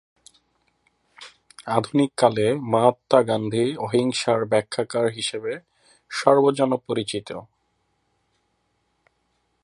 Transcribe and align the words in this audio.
আধুনিককালে 1.67 2.47
মহাত্মা 2.63 3.19
গান্ধী 3.23 3.65
অহিংসার 3.77 4.39
ব্যাখ্যাকার 4.45 5.05
হিসেবে 5.09 5.53
সর্বজন 6.11 6.71
পরিচিত। 6.87 7.29